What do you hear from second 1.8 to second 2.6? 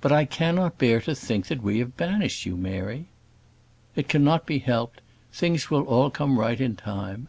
banished you,